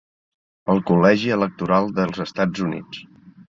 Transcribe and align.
"El 0.73 0.81
Col·legi 0.91 1.29
Electoral 1.37 1.93
dels 2.01 2.25
Estats 2.27 2.67
Units". 2.71 3.07